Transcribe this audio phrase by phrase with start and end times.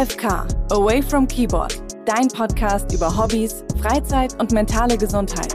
[0.00, 1.74] AFK, Away from Keyboard,
[2.06, 5.54] dein Podcast über Hobbys, Freizeit und mentale Gesundheit.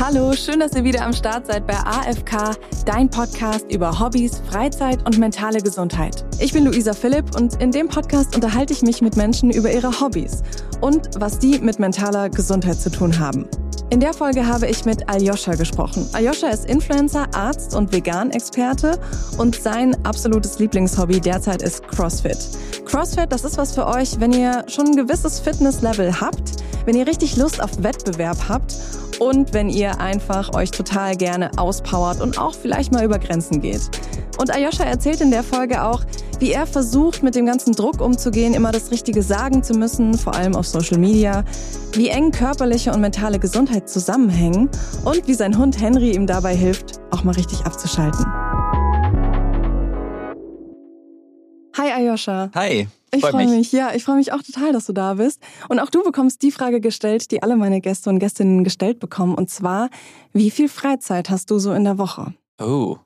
[0.00, 5.06] Hallo, schön, dass ihr wieder am Start seid bei AFK, dein Podcast über Hobbys, Freizeit
[5.06, 6.24] und mentale Gesundheit.
[6.40, 10.00] Ich bin Luisa Philipp und in dem Podcast unterhalte ich mich mit Menschen über ihre
[10.00, 10.42] Hobbys
[10.80, 13.48] und was die mit mentaler Gesundheit zu tun haben.
[13.88, 16.08] In der Folge habe ich mit Aljoscha gesprochen.
[16.12, 18.98] Aljoscha ist Influencer, Arzt und Vegan-Experte
[19.38, 22.36] und sein absolutes Lieblingshobby derzeit ist CrossFit.
[22.84, 27.06] CrossFit, das ist was für euch, wenn ihr schon ein gewisses Fitnesslevel habt, wenn ihr
[27.06, 28.74] richtig Lust auf Wettbewerb habt
[29.18, 33.82] und wenn ihr einfach euch total gerne auspowert und auch vielleicht mal über Grenzen geht.
[34.38, 36.04] Und Ayosha erzählt in der Folge auch,
[36.38, 40.34] wie er versucht, mit dem ganzen Druck umzugehen, immer das Richtige sagen zu müssen, vor
[40.34, 41.44] allem auf Social Media,
[41.92, 44.68] wie eng körperliche und mentale Gesundheit zusammenhängen
[45.04, 48.26] und wie sein Hund Henry ihm dabei hilft, auch mal richtig abzuschalten.
[51.78, 52.50] Hi Ayosha.
[52.54, 52.88] Hi.
[53.16, 53.72] Ich freue freu mich.
[53.72, 55.40] Ja, ich freue mich auch total, dass du da bist.
[55.68, 59.34] Und auch du bekommst die Frage gestellt, die alle meine Gäste und Gästinnen gestellt bekommen.
[59.34, 59.90] Und zwar,
[60.32, 62.34] wie viel Freizeit hast du so in der Woche?
[62.60, 62.98] Oh.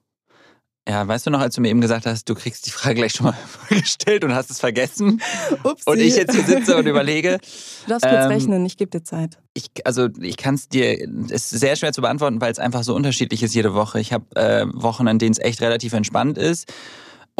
[0.88, 3.12] Ja, weißt du noch, als du mir eben gesagt hast, du kriegst die Frage gleich
[3.12, 3.36] schon mal
[3.68, 5.20] gestellt und hast es vergessen.
[5.62, 5.88] Upsi.
[5.88, 7.38] Und ich jetzt hier sitze und überlege.
[7.84, 9.38] Du darfst kurz ähm, rechnen, ich gebe dir Zeit.
[9.54, 10.98] Ich, also ich kann es dir,
[11.30, 14.00] es ist sehr schwer zu beantworten, weil es einfach so unterschiedlich ist jede Woche.
[14.00, 16.72] Ich habe äh, Wochen, an denen es echt relativ entspannt ist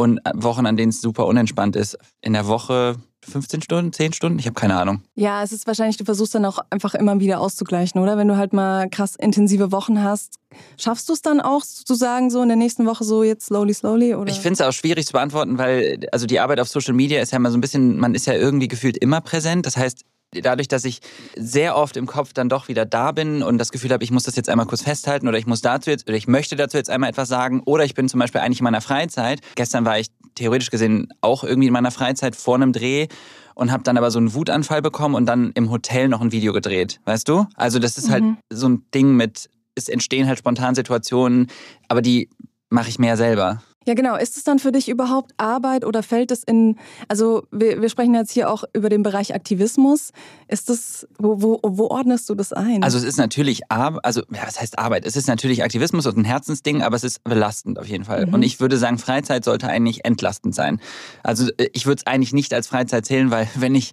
[0.01, 1.99] und Wochen, an denen es super unentspannt ist.
[2.23, 2.97] In der Woche
[3.29, 4.39] 15 Stunden, 10 Stunden?
[4.39, 5.03] Ich habe keine Ahnung.
[5.15, 8.17] Ja, es ist wahrscheinlich, du versuchst dann auch einfach immer wieder auszugleichen, oder?
[8.17, 10.37] Wenn du halt mal krass intensive Wochen hast,
[10.79, 13.75] schaffst du es dann auch zu sagen, so in der nächsten Woche so jetzt slowly,
[13.75, 14.15] slowly?
[14.15, 14.33] Oder?
[14.33, 17.33] Ich finde es auch schwierig zu beantworten, weil also die Arbeit auf Social Media ist
[17.33, 19.67] ja immer so ein bisschen, man ist ja irgendwie gefühlt immer präsent.
[19.67, 21.01] Das heißt, dadurch, dass ich
[21.37, 24.25] sehr oft im Kopf dann doch wieder da bin und das Gefühl habe, ich muss
[24.25, 26.91] das jetzt einmal kurz festhalten oder ich muss dazu jetzt oder ich möchte dazu jetzt
[26.91, 29.41] einmal etwas sagen oder ich bin zum Beispiel eigentlich in meiner Freizeit.
[29.57, 33.09] Gestern war ich theoretisch gesehen auch irgendwie in meiner Freizeit vor einem Dreh
[33.55, 36.53] und habe dann aber so einen Wutanfall bekommen und dann im Hotel noch ein Video
[36.53, 37.47] gedreht, weißt du?
[37.57, 38.37] Also das ist halt mhm.
[38.37, 41.49] halt so ein Ding mit, es entstehen halt spontan Situationen,
[41.89, 42.31] aber die
[42.69, 43.63] mache ich mehr selber.
[43.87, 44.17] Ja, genau.
[44.17, 46.77] Ist es dann für dich überhaupt Arbeit oder fällt es in,
[47.09, 50.11] also wir, wir sprechen jetzt hier auch über den Bereich Aktivismus.
[50.49, 52.83] Ist das, wo, wo, wo ordnest du das ein?
[52.83, 55.07] Also es ist natürlich Arbeit, also ja, was heißt Arbeit?
[55.07, 58.27] Es ist natürlich Aktivismus und ein Herzensding, aber es ist belastend auf jeden Fall.
[58.27, 58.35] Mhm.
[58.35, 60.79] Und ich würde sagen, Freizeit sollte eigentlich entlastend sein.
[61.23, 63.93] Also äh, ich würde es eigentlich nicht als Freizeit zählen, weil wenn ich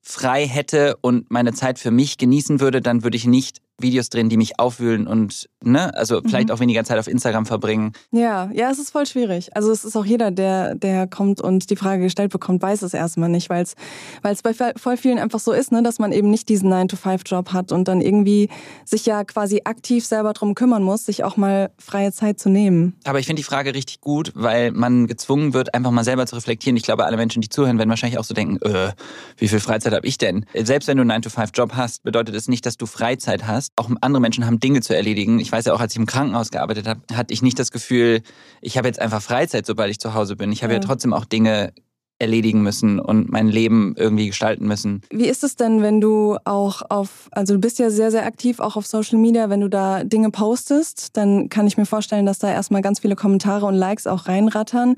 [0.00, 4.28] frei hätte und meine Zeit für mich genießen würde, dann würde ich nicht Videos drehen,
[4.28, 6.54] die mich aufwühlen und ne, also vielleicht mhm.
[6.54, 7.92] auch weniger Zeit auf Instagram verbringen.
[8.10, 9.54] Ja, ja, es ist voll schwierig.
[9.56, 12.94] Also es ist auch jeder, der, der kommt und die Frage gestellt bekommt, weiß es
[12.94, 13.74] erstmal nicht, weil es
[14.22, 17.52] weil es bei voll vielen einfach so ist, ne, dass man eben nicht diesen 9-to-5-Job
[17.52, 18.48] hat und dann irgendwie
[18.84, 22.96] sich ja quasi aktiv selber drum kümmern muss, sich auch mal freie Zeit zu nehmen.
[23.04, 26.36] Aber ich finde die Frage richtig gut, weil man gezwungen wird, einfach mal selber zu
[26.36, 26.76] reflektieren.
[26.76, 28.92] Ich glaube, alle Menschen, die zuhören, werden wahrscheinlich auch so denken, äh,
[29.36, 30.46] wie viel Freizeit habe ich denn?
[30.54, 34.20] Selbst wenn du einen 9-to-5-Job hast, bedeutet es nicht, dass du Freizeit hast auch andere
[34.20, 35.40] Menschen haben Dinge zu erledigen.
[35.40, 38.22] Ich weiß ja auch, als ich im Krankenhaus gearbeitet habe, hatte ich nicht das Gefühl,
[38.60, 40.52] ich habe jetzt einfach Freizeit, sobald ich zu Hause bin.
[40.52, 41.72] Ich habe ja, ja trotzdem auch Dinge
[42.20, 45.02] erledigen müssen und mein Leben irgendwie gestalten müssen.
[45.10, 48.60] Wie ist es denn, wenn du auch auf, also du bist ja sehr, sehr aktiv
[48.60, 52.38] auch auf Social Media, wenn du da Dinge postest, dann kann ich mir vorstellen, dass
[52.38, 54.96] da erstmal ganz viele Kommentare und Likes auch reinrattern.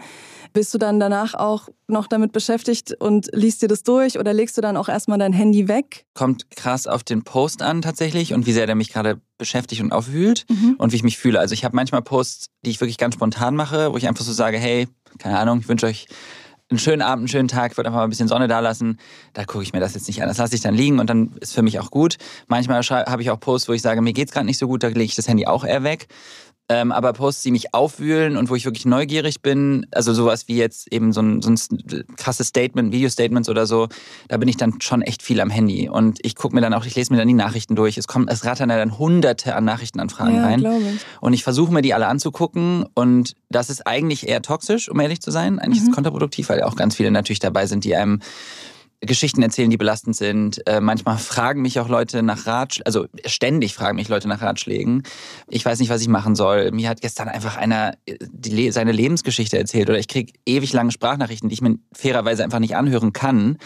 [0.53, 4.57] Bist du dann danach auch noch damit beschäftigt und liest dir das durch oder legst
[4.57, 6.05] du dann auch erstmal dein Handy weg?
[6.15, 9.93] Kommt krass auf den Post an tatsächlich und wie sehr der mich gerade beschäftigt und
[9.93, 10.75] aufwühlt mhm.
[10.79, 11.39] und wie ich mich fühle.
[11.39, 14.33] Also ich habe manchmal Posts, die ich wirklich ganz spontan mache, wo ich einfach so
[14.33, 14.89] sage, hey,
[15.19, 16.07] keine Ahnung, ich wünsche euch
[16.73, 18.99] einen schönen Abend, einen schönen Tag, würde einfach mal ein bisschen Sonne da lassen.
[19.33, 20.29] Da gucke ich mir das jetzt nicht an.
[20.29, 22.19] Das lasse ich dann liegen und dann ist für mich auch gut.
[22.49, 24.89] Manchmal habe ich auch Posts, wo ich sage, mir geht's gerade nicht so gut, da
[24.89, 26.09] lege ich das Handy auch eher weg.
[26.73, 30.57] Ähm, aber Posts, die mich aufwühlen und wo ich wirklich neugierig bin, also sowas wie
[30.57, 33.89] jetzt eben so ein, so ein krasses Statement, Video-Statements oder so,
[34.29, 35.91] da bin ich dann schon echt viel am Handy.
[35.91, 37.99] Und ich gucke mir dann auch, ich lese mir dann die Nachrichten durch.
[37.99, 40.61] Es kommt, es rattern dann hunderte an Nachrichtenanfragen ja, rein.
[40.61, 41.01] Ich.
[41.21, 45.21] Und ich versuche mir die alle anzugucken und das ist eigentlich eher toxisch, um ehrlich
[45.21, 45.59] zu sein.
[45.59, 45.85] Eigentlich mhm.
[45.85, 48.21] ist es kontraproduktiv, weil auch ganz viele natürlich dabei sind, die einem
[49.05, 50.67] Geschichten erzählen, die belastend sind.
[50.67, 55.03] Äh, manchmal fragen mich auch Leute nach Ratschlägen, also ständig fragen mich Leute nach Ratschlägen.
[55.49, 56.71] Ich weiß nicht, was ich machen soll.
[56.71, 60.93] Mir hat gestern einfach einer äh, die, seine Lebensgeschichte erzählt oder ich kriege ewig lange
[60.93, 63.59] Sprachnachrichten, die ich mir fairerweise einfach nicht anhören kann.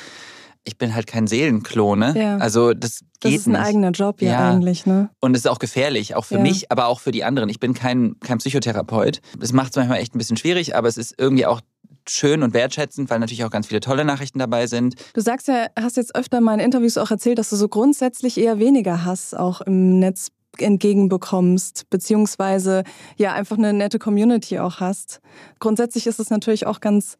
[0.65, 2.15] Ich bin halt kein Seelenklone.
[2.19, 2.39] Ja.
[2.39, 3.61] Also das, das geht ist ein nicht.
[3.61, 5.11] eigener Job ja, ja, eigentlich, ne?
[5.21, 6.41] Und es ist auch gefährlich, auch für ja.
[6.41, 7.49] mich, aber auch für die anderen.
[7.51, 9.21] Ich bin kein, kein Psychotherapeut.
[9.39, 11.61] Das macht es manchmal echt ein bisschen schwierig, aber es ist irgendwie auch
[12.09, 14.95] schön und wertschätzend, weil natürlich auch ganz viele tolle Nachrichten dabei sind.
[15.15, 18.39] Du sagst ja, hast jetzt öfter mal in Interviews auch erzählt, dass du so grundsätzlich
[18.39, 22.85] eher weniger Hass auch im Netz entgegenbekommst, beziehungsweise
[23.17, 25.21] ja einfach eine nette Community auch hast.
[25.59, 27.19] Grundsätzlich ist es natürlich auch ganz,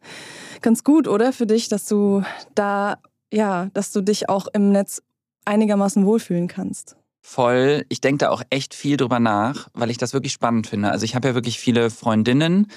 [0.61, 2.23] ganz gut, oder für dich, dass du
[2.55, 2.97] da,
[3.31, 5.01] ja, dass du dich auch im Netz
[5.45, 6.95] einigermaßen wohlfühlen kannst.
[7.21, 7.85] Voll.
[7.89, 10.91] Ich denke da auch echt viel drüber nach, weil ich das wirklich spannend finde.
[10.91, 12.67] Also ich habe ja wirklich viele Freundinnen,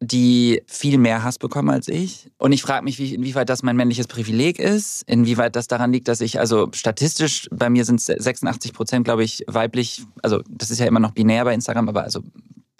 [0.00, 2.30] die viel mehr Hass bekommen als ich.
[2.38, 6.08] Und ich frage mich, wie, inwieweit das mein männliches Privileg ist, inwieweit das daran liegt,
[6.08, 10.70] dass ich, also statistisch, bei mir sind es 86 Prozent, glaube ich, weiblich, also das
[10.70, 12.20] ist ja immer noch binär bei Instagram, aber also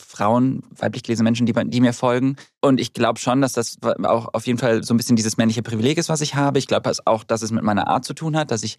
[0.01, 2.37] Frauen, weiblich gelesene Menschen, die, die mir folgen.
[2.61, 5.63] Und ich glaube schon, dass das auch auf jeden Fall so ein bisschen dieses männliche
[5.63, 6.59] Privileg ist, was ich habe.
[6.59, 8.77] Ich glaube auch, dass es mit meiner Art zu tun hat, dass ich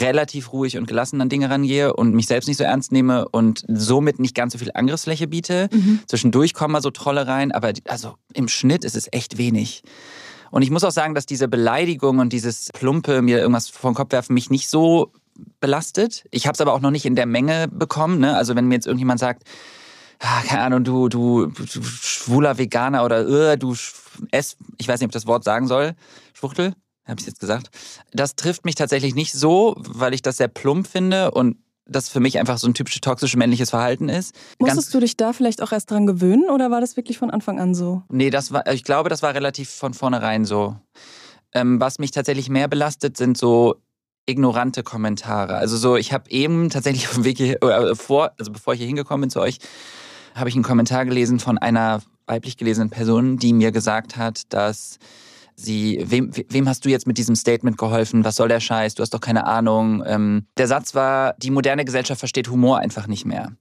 [0.00, 3.64] relativ ruhig und gelassen an Dinge rangehe und mich selbst nicht so ernst nehme und
[3.68, 5.68] somit nicht ganz so viel Angriffsfläche biete.
[5.72, 6.00] Mhm.
[6.06, 9.82] Zwischendurch kommen mal so Trolle rein, aber also im Schnitt ist es echt wenig.
[10.50, 13.96] Und ich muss auch sagen, dass diese Beleidigung und dieses Plumpe, mir irgendwas vor den
[13.96, 15.12] Kopf werfen, mich nicht so
[15.60, 16.24] belastet.
[16.30, 18.20] Ich habe es aber auch noch nicht in der Menge bekommen.
[18.20, 18.36] Ne?
[18.36, 19.42] Also wenn mir jetzt irgendjemand sagt,
[20.18, 23.74] keine Ahnung, du, du, du schwuler Veganer oder uh, du
[24.30, 25.94] ess, ich weiß nicht, ob ich das Wort sagen soll,
[26.32, 26.74] Schwuchtel,
[27.06, 27.70] habe ich jetzt gesagt.
[28.12, 31.56] Das trifft mich tatsächlich nicht so, weil ich das sehr plump finde und
[31.88, 34.34] das für mich einfach so ein typisches toxisches männliches Verhalten ist.
[34.58, 37.30] Musstest Ganz du dich da vielleicht auch erst dran gewöhnen oder war das wirklich von
[37.30, 38.02] Anfang an so?
[38.08, 40.76] Nee, das war, ich glaube, das war relativ von vornherein so.
[41.54, 43.76] Ähm, was mich tatsächlich mehr belastet, sind so
[44.26, 45.56] ignorante Kommentare.
[45.56, 48.80] Also so, ich habe eben tatsächlich auf dem Weg hier, äh, vor, also bevor ich
[48.80, 49.58] hier hingekommen bin zu euch,
[50.36, 54.98] habe ich einen Kommentar gelesen von einer weiblich gelesenen Person, die mir gesagt hat, dass
[55.54, 58.24] sie, wem, wem hast du jetzt mit diesem Statement geholfen?
[58.24, 58.94] Was soll der Scheiß?
[58.94, 60.02] Du hast doch keine Ahnung.
[60.06, 63.52] Ähm, der Satz war, die moderne Gesellschaft versteht Humor einfach nicht mehr.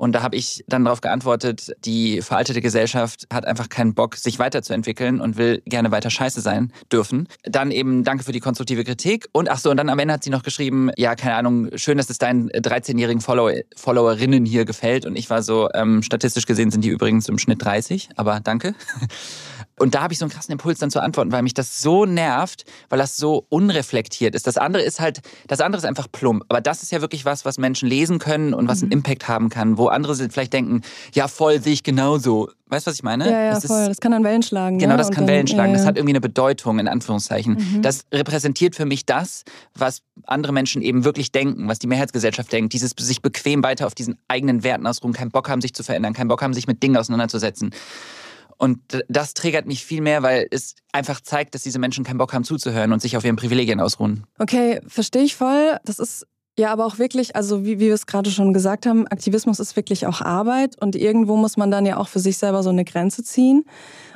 [0.00, 4.38] Und da habe ich dann darauf geantwortet, die veraltete Gesellschaft hat einfach keinen Bock, sich
[4.38, 7.28] weiterzuentwickeln und will gerne weiter scheiße sein dürfen.
[7.42, 9.28] Dann eben danke für die konstruktive Kritik.
[9.32, 11.98] Und ach so, und dann am Ende hat sie noch geschrieben, ja, keine Ahnung, schön,
[11.98, 15.04] dass es deinen 13-jährigen Follower, Followerinnen hier gefällt.
[15.04, 18.74] Und ich war so, ähm, statistisch gesehen sind die übrigens im Schnitt 30, aber danke.
[19.80, 22.04] Und da habe ich so einen krassen Impuls dann zu antworten, weil mich das so
[22.04, 24.46] nervt, weil das so unreflektiert ist.
[24.46, 26.44] Das andere ist halt, das andere ist einfach plump.
[26.50, 28.98] Aber das ist ja wirklich was, was Menschen lesen können und was einen mhm.
[28.98, 30.82] Impact haben kann, wo andere vielleicht denken,
[31.14, 32.50] ja voll, sehe ich genauso.
[32.66, 33.30] Weißt du, was ich meine?
[33.30, 33.80] Ja, ja, das voll.
[33.82, 34.78] Ist, das kann dann Wellen schlagen.
[34.78, 34.98] Genau, ne?
[34.98, 35.72] das kann dann, Wellen schlagen.
[35.72, 35.78] Ja, ja.
[35.78, 37.54] Das hat irgendwie eine Bedeutung, in Anführungszeichen.
[37.54, 37.82] Mhm.
[37.82, 39.44] Das repräsentiert für mich das,
[39.74, 42.72] was andere Menschen eben wirklich denken, was die Mehrheitsgesellschaft denkt.
[42.72, 46.12] Dieses sich bequem weiter auf diesen eigenen Werten ausruhen, keinen Bock haben, sich zu verändern,
[46.12, 47.70] keinen Bock haben, sich mit Dingen auseinanderzusetzen.
[48.60, 48.78] Und
[49.08, 52.44] das triggert mich viel mehr, weil es einfach zeigt, dass diese Menschen keinen Bock haben
[52.44, 54.24] zuzuhören und sich auf ihren Privilegien ausruhen.
[54.38, 55.78] Okay, verstehe ich voll.
[55.86, 56.26] Das ist
[56.58, 59.76] ja aber auch wirklich, also wie, wie wir es gerade schon gesagt haben, Aktivismus ist
[59.76, 62.84] wirklich auch Arbeit und irgendwo muss man dann ja auch für sich selber so eine
[62.84, 63.64] Grenze ziehen.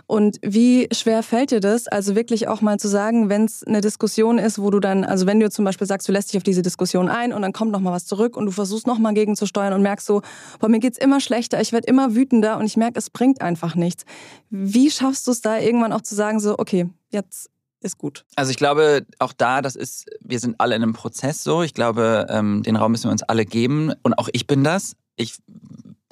[0.06, 3.80] Und wie schwer fällt dir das, also wirklich auch mal zu sagen, wenn es eine
[3.80, 6.42] Diskussion ist, wo du dann, also wenn du zum Beispiel sagst, du lässt dich auf
[6.42, 9.14] diese Diskussion ein und dann kommt noch mal was zurück und du versuchst noch mal
[9.14, 10.20] gegenzusteuern und merkst so,
[10.60, 13.76] boah, mir geht's immer schlechter, ich werde immer wütender und ich merke, es bringt einfach
[13.76, 14.04] nichts.
[14.50, 17.48] Wie schaffst du es da irgendwann auch zu sagen, so, okay, jetzt
[17.84, 18.24] ist gut.
[18.34, 21.62] Also ich glaube, auch da, das ist, wir sind alle in einem Prozess so.
[21.62, 23.92] Ich glaube, ähm, den Raum müssen wir uns alle geben.
[24.02, 24.96] Und auch ich bin das.
[25.16, 25.36] Ich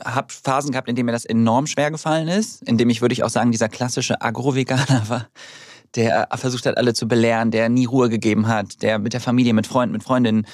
[0.05, 3.13] habe Phasen gehabt, in denen mir das enorm schwer gefallen ist, in dem ich, würde
[3.13, 5.29] ich auch sagen, dieser klassische Agro-Veganer war,
[5.95, 9.53] der versucht hat, alle zu belehren, der nie Ruhe gegeben hat, der mit der Familie,
[9.53, 10.47] mit Freunden, mit Freundinnen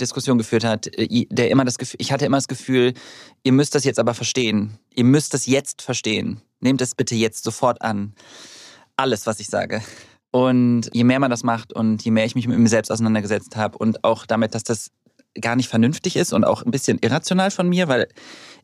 [0.00, 2.94] Diskussion geführt hat, äh, der immer das Gefühl, ich hatte immer das Gefühl,
[3.42, 4.78] ihr müsst das jetzt aber verstehen.
[4.94, 6.40] Ihr müsst das jetzt verstehen.
[6.60, 8.14] Nehmt es bitte jetzt sofort an.
[8.96, 9.82] Alles, was ich sage.
[10.32, 13.54] Und je mehr man das macht und je mehr ich mich mit mir selbst auseinandergesetzt
[13.54, 14.90] habe und auch damit, dass das
[15.40, 18.08] gar nicht vernünftig ist und auch ein bisschen irrational von mir, weil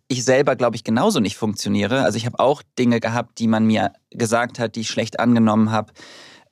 [0.08, 2.02] ich selber, glaube ich, genauso nicht funktioniere.
[2.02, 5.70] Also ich habe auch Dinge gehabt, die man mir gesagt hat, die ich schlecht angenommen
[5.70, 5.92] habe.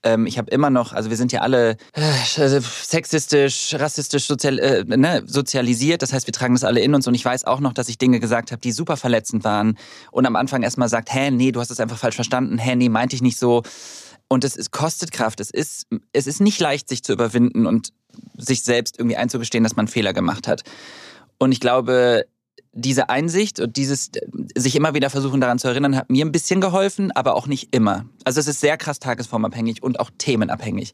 [0.02, 4.84] Ähm, ich habe immer noch, also wir sind ja alle äh, sexistisch, rassistisch sozial, äh,
[4.84, 6.02] ne, sozialisiert.
[6.02, 7.06] Das heißt, wir tragen das alle in uns.
[7.08, 9.78] Und ich weiß auch noch, dass ich Dinge gesagt habe, die super verletzend waren.
[10.10, 12.58] Und am Anfang erstmal sagt, hä, nee, du hast es einfach falsch verstanden.
[12.58, 13.62] Hä, nee, meinte ich nicht so.
[14.28, 15.40] Und es, es kostet Kraft.
[15.40, 17.92] Es ist, es ist nicht leicht, sich zu überwinden und
[18.36, 20.62] sich selbst irgendwie einzugestehen, dass man Fehler gemacht hat.
[21.38, 22.26] Und ich glaube,
[22.76, 24.10] diese Einsicht und dieses
[24.54, 27.74] sich immer wieder versuchen daran zu erinnern, hat mir ein bisschen geholfen, aber auch nicht
[27.74, 28.04] immer.
[28.24, 30.92] Also es ist sehr krass tagesformabhängig und auch themenabhängig.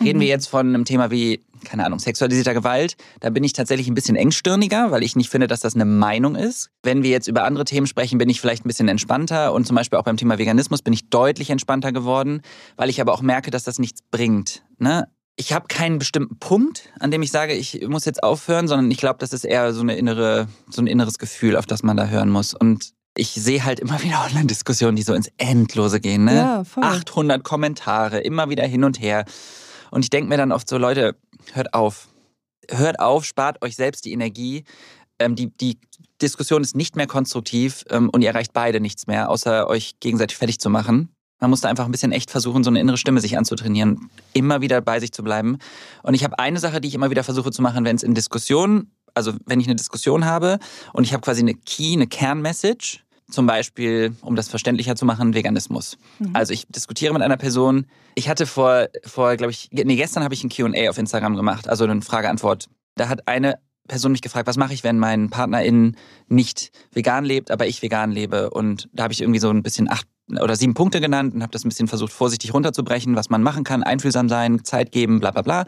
[0.00, 0.30] Reden wir mhm.
[0.30, 4.16] jetzt von einem Thema wie, keine Ahnung, sexualisierter Gewalt, da bin ich tatsächlich ein bisschen
[4.16, 6.70] engstirniger, weil ich nicht finde, dass das eine Meinung ist.
[6.82, 9.76] Wenn wir jetzt über andere Themen sprechen, bin ich vielleicht ein bisschen entspannter und zum
[9.76, 12.42] Beispiel auch beim Thema Veganismus bin ich deutlich entspannter geworden,
[12.76, 14.64] weil ich aber auch merke, dass das nichts bringt.
[14.78, 15.06] Ne?
[15.36, 18.98] Ich habe keinen bestimmten Punkt, an dem ich sage, ich muss jetzt aufhören, sondern ich
[18.98, 22.06] glaube, das ist eher so eine innere, so ein inneres Gefühl, auf das man da
[22.06, 22.54] hören muss.
[22.54, 26.24] Und ich sehe halt immer wieder Online-Diskussionen, die so ins Endlose gehen.
[26.24, 26.36] Ne?
[26.36, 26.84] Ja, voll.
[26.84, 29.24] 800 Kommentare, immer wieder hin und her.
[29.90, 31.16] Und ich denke mir dann oft so, Leute,
[31.52, 32.08] hört auf.
[32.70, 34.64] Hört auf, spart euch selbst die Energie.
[35.18, 35.78] ähm, die, die
[36.20, 40.36] Diskussion ist nicht mehr konstruktiv ähm, und ihr erreicht beide nichts mehr, außer euch gegenseitig
[40.36, 41.14] fertig zu machen.
[41.42, 44.60] Man muss da einfach ein bisschen echt versuchen, so eine innere Stimme sich anzutrainieren, immer
[44.60, 45.58] wieder bei sich zu bleiben.
[46.04, 48.14] Und ich habe eine Sache, die ich immer wieder versuche zu machen, wenn es in
[48.14, 50.60] Diskussionen, also wenn ich eine Diskussion habe
[50.92, 55.34] und ich habe quasi eine Key, eine Kernmessage, zum Beispiel, um das verständlicher zu machen,
[55.34, 55.98] Veganismus.
[56.20, 56.30] Mhm.
[56.32, 57.86] Also ich diskutiere mit einer Person.
[58.14, 61.68] Ich hatte vor, vor glaube ich, nee, gestern habe ich ein Q&A auf Instagram gemacht,
[61.68, 62.68] also eine Frage-Antwort.
[62.94, 63.58] Da hat eine
[63.88, 65.96] Person mich gefragt, was mache ich, wenn mein Partnerin
[66.28, 68.50] nicht vegan lebt, aber ich vegan lebe.
[68.50, 70.06] Und da habe ich irgendwie so ein bisschen acht
[70.40, 73.64] oder sieben Punkte genannt und habe das ein bisschen versucht, vorsichtig runterzubrechen, was man machen
[73.64, 75.66] kann, einfühlsam sein, Zeit geben, bla bla bla.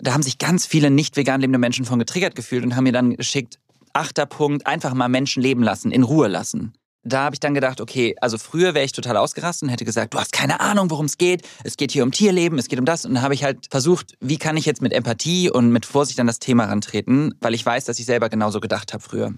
[0.00, 2.92] Da haben sich ganz viele nicht vegan lebende Menschen von getriggert gefühlt und haben mir
[2.92, 3.58] dann geschickt,
[3.92, 6.72] achter Punkt, einfach mal Menschen leben lassen, in Ruhe lassen
[7.08, 10.14] da habe ich dann gedacht, okay, also früher wäre ich total ausgerastet und hätte gesagt,
[10.14, 11.46] du hast keine Ahnung, worum es geht.
[11.64, 13.04] Es geht hier um Tierleben, es geht um das.
[13.04, 16.20] Und dann habe ich halt versucht, wie kann ich jetzt mit Empathie und mit Vorsicht
[16.20, 19.32] an das Thema rantreten, weil ich weiß, dass ich selber genauso gedacht habe früher.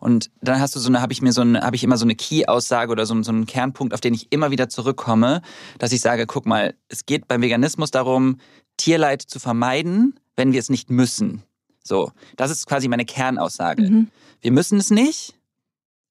[0.00, 2.04] Und dann hast du so eine, habe ich mir so eine, habe ich immer so
[2.04, 5.42] eine Key-Aussage oder so, so einen Kernpunkt, auf den ich immer wieder zurückkomme,
[5.78, 8.38] dass ich sage, guck mal, es geht beim Veganismus darum,
[8.76, 11.42] Tierleid zu vermeiden, wenn wir es nicht müssen.
[11.82, 13.82] So, das ist quasi meine Kernaussage.
[13.82, 14.08] Mhm.
[14.40, 15.34] Wir müssen es nicht,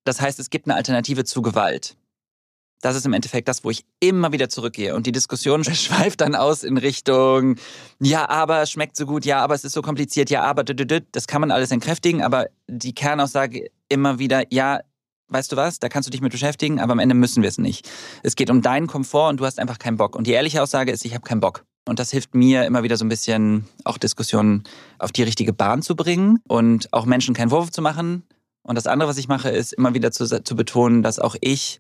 [0.08, 1.98] das heißt, es gibt eine Alternative zu Gewalt.
[2.82, 4.96] Das ist im Endeffekt das, wo ich immer wieder zurückgehe.
[4.96, 7.56] Und die Diskussion schweift dann aus in Richtung,
[8.00, 11.28] ja, aber es schmeckt so gut, ja, aber es ist so kompliziert, ja, aber das
[11.28, 12.22] kann man alles entkräftigen.
[12.22, 14.82] Aber die Kernaussage immer wieder, ja,
[15.30, 17.58] weißt du was, da kannst du dich mit beschäftigen, aber am Ende müssen wir es
[17.58, 17.90] nicht.
[18.24, 20.16] Es geht um deinen Komfort und du hast einfach keinen Bock.
[20.16, 21.66] Und die ehrliche Aussage ist, ich habe keinen Bock.
[21.88, 24.64] Und das hilft mir immer wieder so ein bisschen, auch Diskussionen
[25.00, 28.24] auf die richtige Bahn zu bringen und auch Menschen keinen Vorwurf zu machen,
[28.68, 31.80] und das andere, was ich mache, ist immer wieder zu, zu betonen, dass auch ich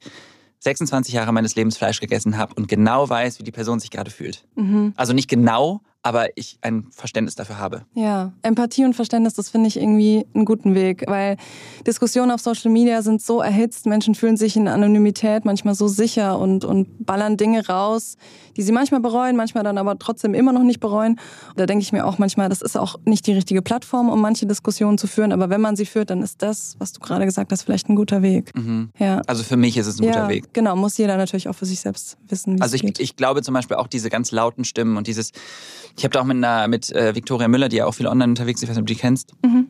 [0.59, 4.09] 26 Jahre meines Lebens Fleisch gegessen habe und genau weiß, wie die Person sich gerade
[4.09, 4.45] fühlt.
[4.55, 4.93] Mhm.
[4.95, 7.85] Also nicht genau, aber ich ein Verständnis dafür habe.
[7.93, 11.37] Ja, Empathie und Verständnis, das finde ich irgendwie einen guten Weg, weil
[11.85, 16.39] Diskussionen auf Social Media sind so erhitzt, Menschen fühlen sich in Anonymität manchmal so sicher
[16.39, 18.15] und, und ballern Dinge raus,
[18.55, 21.19] die sie manchmal bereuen, manchmal dann aber trotzdem immer noch nicht bereuen.
[21.55, 24.45] Da denke ich mir auch manchmal, das ist auch nicht die richtige Plattform, um manche
[24.45, 27.51] Diskussionen zu führen, aber wenn man sie führt, dann ist das, was du gerade gesagt
[27.51, 28.55] hast, vielleicht ein guter Weg.
[28.55, 28.91] Mhm.
[28.97, 29.21] Ja.
[29.27, 30.53] Also für mich ist es ein ja, guter Weg.
[30.53, 32.57] Genau, muss jeder natürlich auch für sich selbst wissen.
[32.57, 32.99] Wie Also ich, geht.
[32.99, 35.31] ich glaube zum Beispiel auch diese ganz lauten Stimmen und dieses
[35.97, 38.31] ich habe da auch mit, einer, mit äh, Victoria Müller, die ja auch viel online
[38.31, 39.31] unterwegs ist, ich weiß nicht, ob du die kennst.
[39.43, 39.67] Mhm.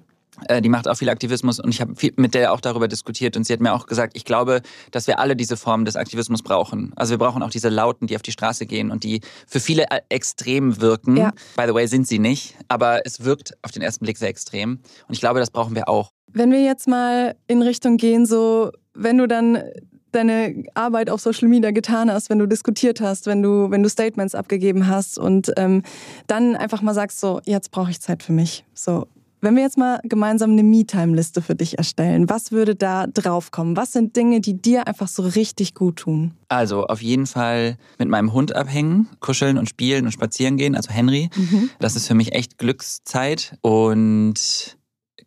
[0.48, 3.46] Äh, die macht auch viel Aktivismus und ich habe mit der auch darüber diskutiert und
[3.46, 6.91] sie hat mir auch gesagt, ich glaube, dass wir alle diese Formen des Aktivismus brauchen.
[6.96, 9.89] Also wir brauchen auch diese Lauten, die auf die Straße gehen und die für viele
[9.89, 11.17] äh, extrem wirken.
[11.17, 11.31] Ja.
[11.55, 14.79] By the way, sind sie nicht, aber es wirkt auf den ersten Blick sehr extrem
[15.07, 16.12] und ich glaube, das brauchen wir auch.
[16.31, 19.63] Wenn wir jetzt mal in Richtung gehen, so wenn du dann
[20.11, 23.89] deine Arbeit auf Social Media getan hast, wenn du diskutiert hast, wenn du, wenn du
[23.89, 25.83] Statements abgegeben hast und ähm,
[26.27, 28.63] dann einfach mal sagst, so, jetzt brauche ich Zeit für mich.
[28.73, 29.07] So,
[29.39, 33.77] wenn wir jetzt mal gemeinsam eine Me-Time-Liste für dich erstellen, was würde da draufkommen?
[33.77, 36.33] Was sind Dinge, die dir einfach so richtig gut tun?
[36.49, 40.89] Also auf jeden Fall mit meinem Hund abhängen, kuscheln und spielen und spazieren gehen, also
[40.89, 41.29] Henry.
[41.35, 41.69] Mhm.
[41.79, 44.76] Das ist für mich echt Glückszeit und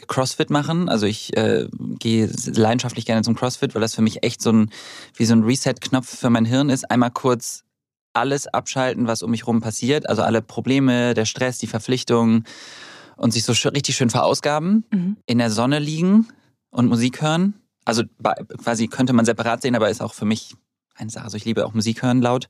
[0.09, 0.89] CrossFit machen.
[0.89, 4.71] Also ich äh, gehe leidenschaftlich gerne zum CrossFit, weil das für mich echt so ein
[5.15, 6.91] wie so ein Reset-Knopf für mein Hirn ist.
[6.91, 7.65] Einmal kurz
[8.13, 10.09] alles abschalten, was um mich herum passiert.
[10.09, 12.45] Also alle Probleme, der Stress, die Verpflichtungen
[13.17, 15.17] und sich so richtig schön verausgaben, mhm.
[15.27, 16.29] in der Sonne liegen
[16.71, 17.55] und Musik hören.
[17.85, 18.03] Also
[18.63, 20.55] quasi könnte man separat sehen, aber ist auch für mich
[20.95, 21.25] eine Sache.
[21.25, 22.49] Also ich liebe auch Musik hören laut.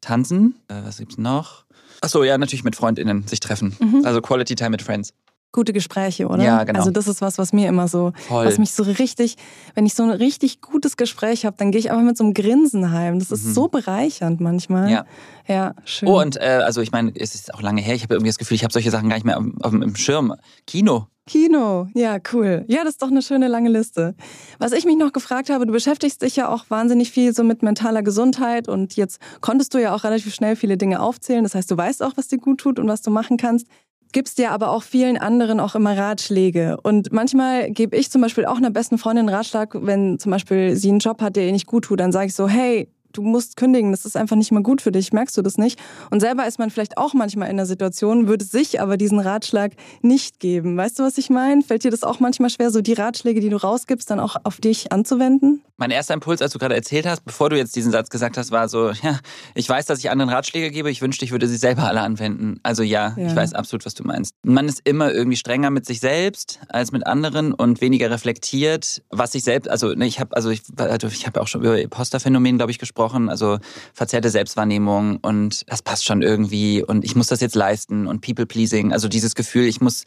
[0.00, 0.56] Tanzen.
[0.68, 1.64] Äh, was gibt's noch?
[2.00, 3.76] Achso, ja, natürlich mit FreundInnen sich treffen.
[3.78, 4.04] Mhm.
[4.04, 5.14] Also Quality Time mit Friends
[5.52, 6.42] gute Gespräche, oder?
[6.42, 6.80] Ja, genau.
[6.80, 8.46] Also das ist was, was mir immer so, Voll.
[8.46, 9.36] was mich so richtig,
[9.74, 12.34] wenn ich so ein richtig gutes Gespräch habe, dann gehe ich einfach mit so einem
[12.34, 13.18] Grinsen heim.
[13.18, 13.52] Das ist mhm.
[13.52, 14.90] so bereichernd manchmal.
[14.90, 15.04] Ja.
[15.48, 16.08] Ja, schön.
[16.08, 18.38] Oh, und äh, also ich meine, es ist auch lange her, ich habe irgendwie das
[18.38, 20.34] Gefühl, ich habe solche Sachen gar nicht mehr auf, auf, im Schirm.
[20.66, 21.08] Kino.
[21.26, 22.64] Kino, ja, cool.
[22.66, 24.16] Ja, das ist doch eine schöne lange Liste.
[24.58, 27.62] Was ich mich noch gefragt habe, du beschäftigst dich ja auch wahnsinnig viel so mit
[27.62, 31.44] mentaler Gesundheit und jetzt konntest du ja auch relativ schnell viele Dinge aufzählen.
[31.44, 33.68] Das heißt, du weißt auch, was dir gut tut und was du machen kannst
[34.12, 36.76] gibst dir aber auch vielen anderen auch immer Ratschläge.
[36.82, 40.76] Und manchmal gebe ich zum Beispiel auch einer besten Freundin einen Ratschlag, wenn zum Beispiel
[40.76, 43.22] sie einen Job hat, der ihr nicht gut tut, dann sage ich so, hey, du
[43.22, 45.80] musst kündigen, das ist einfach nicht mehr gut für dich, merkst du das nicht?
[46.10, 49.72] Und selber ist man vielleicht auch manchmal in der Situation, würde sich aber diesen Ratschlag
[50.00, 50.76] nicht geben.
[50.76, 51.62] Weißt du, was ich meine?
[51.62, 54.58] Fällt dir das auch manchmal schwer, so die Ratschläge, die du rausgibst, dann auch auf
[54.58, 55.62] dich anzuwenden?
[55.76, 58.52] Mein erster Impuls, als du gerade erzählt hast, bevor du jetzt diesen Satz gesagt hast,
[58.52, 59.18] war so, ja,
[59.54, 62.60] ich weiß, dass ich anderen Ratschläge gebe, ich wünschte, ich würde sie selber alle anwenden.
[62.62, 63.26] Also ja, ja.
[63.26, 64.34] ich weiß absolut, was du meinst.
[64.42, 69.32] Man ist immer irgendwie strenger mit sich selbst als mit anderen und weniger reflektiert, was
[69.32, 72.58] sich selbst, also ne, ich habe also ich, also ich habe auch schon über Imposterphänomen,
[72.58, 73.58] glaube ich, gesprochen gesprochen, also
[73.94, 78.92] verzerrte Selbstwahrnehmung und das passt schon irgendwie und ich muss das jetzt leisten und People-Pleasing,
[78.92, 80.04] also dieses Gefühl, ich muss,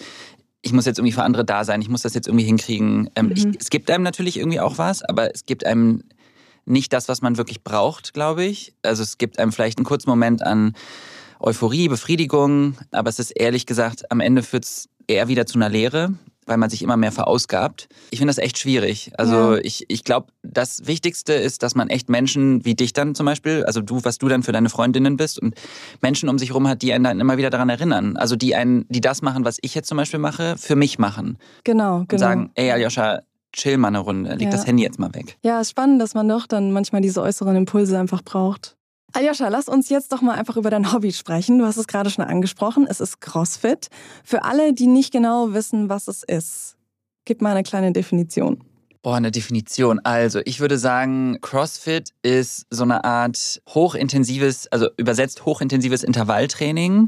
[0.62, 3.10] ich muss jetzt irgendwie für andere da sein, ich muss das jetzt irgendwie hinkriegen.
[3.16, 3.32] Ähm, mhm.
[3.34, 6.04] ich, es gibt einem natürlich irgendwie auch was, aber es gibt einem
[6.66, 8.74] nicht das, was man wirklich braucht, glaube ich.
[8.82, 10.74] Also es gibt einem vielleicht einen kurzen Moment an
[11.40, 15.70] Euphorie, Befriedigung, aber es ist ehrlich gesagt, am Ende führt es eher wieder zu einer
[15.70, 16.14] Lehre,
[16.46, 17.88] weil man sich immer mehr verausgabt.
[18.12, 19.12] Ich finde das echt schwierig.
[19.18, 19.62] Also ja.
[19.64, 23.64] ich, ich glaube, das Wichtigste ist, dass man echt Menschen wie dich dann zum Beispiel,
[23.66, 25.56] also du, was du dann für deine Freundinnen bist und
[26.02, 28.18] Menschen um sich herum hat, die einen dann immer wieder daran erinnern.
[28.18, 31.38] Also die einen, die das machen, was ich jetzt zum Beispiel mache, für mich machen.
[31.64, 32.14] Genau, genau.
[32.14, 33.22] Und sagen, ey Aljoscha,
[33.54, 34.52] chill mal eine Runde, leg ja.
[34.52, 35.38] das Handy jetzt mal weg.
[35.42, 38.76] Ja, ist spannend, dass man doch dann manchmal diese äußeren Impulse einfach braucht.
[39.16, 41.58] Aljoscha, lass uns jetzt doch mal einfach über dein Hobby sprechen.
[41.58, 42.86] Du hast es gerade schon angesprochen.
[42.90, 43.88] Es ist CrossFit.
[44.26, 46.76] Für alle, die nicht genau wissen, was es ist,
[47.24, 48.62] gib mal eine kleine Definition.
[49.04, 50.02] Boah, eine Definition.
[50.04, 57.08] Also, ich würde sagen, CrossFit ist so eine Art hochintensives, also übersetzt hochintensives Intervalltraining.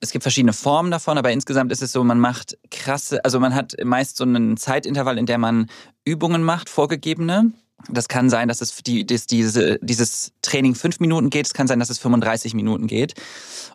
[0.00, 3.54] Es gibt verschiedene Formen davon, aber insgesamt ist es so, man macht krasse, also man
[3.54, 5.66] hat meist so einen Zeitintervall, in der man
[6.04, 7.52] Übungen macht, vorgegebene.
[7.88, 11.46] Das kann sein, dass es die, dass diese, dieses Training fünf Minuten geht.
[11.46, 13.14] Es kann sein, dass es 35 Minuten geht.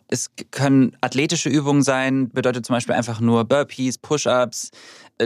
[0.08, 4.70] Es können athletische Übungen sein, bedeutet zum Beispiel einfach nur Burpees, Push-ups,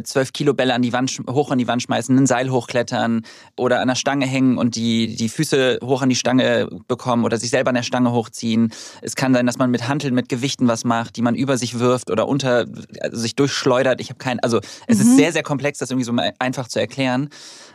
[0.05, 3.23] zwölf Kilo Bälle an die Wand, hoch an die Wand schmeißen, ein Seil hochklettern
[3.57, 7.37] oder an der Stange hängen und die, die Füße hoch an die Stange bekommen oder
[7.37, 8.73] sich selber an der Stange hochziehen.
[9.03, 11.79] Es kann sein, dass man mit Hanteln, mit Gewichten was macht, die man über sich
[11.79, 12.67] wirft oder unter
[13.01, 14.01] also sich durchschleudert.
[14.01, 15.03] Ich habe kein, also es mhm.
[15.03, 17.29] ist sehr, sehr komplex, das irgendwie so einfach zu erklären.